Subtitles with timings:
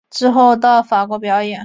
[0.09, 1.59] 之后到法国表演。